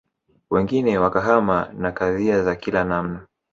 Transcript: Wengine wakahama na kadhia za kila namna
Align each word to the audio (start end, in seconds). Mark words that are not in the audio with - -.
Wengine 0.51 0.97
wakahama 0.97 1.73
na 1.77 1.91
kadhia 1.91 2.43
za 2.43 2.55
kila 2.55 2.83
namna 2.83 3.27